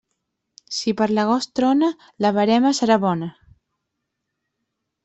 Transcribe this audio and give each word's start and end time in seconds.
Si 0.77 0.93
per 1.01 1.07
l'agost 1.11 1.53
trona, 1.61 1.91
la 2.27 2.33
verema 2.39 2.73
serà 2.81 2.99
bona. 3.07 3.31